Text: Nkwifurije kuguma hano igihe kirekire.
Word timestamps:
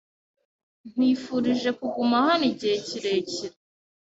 Nkwifurije 0.89 1.69
kuguma 1.79 2.15
hano 2.27 2.43
igihe 2.51 2.75
kirekire. 2.87 3.55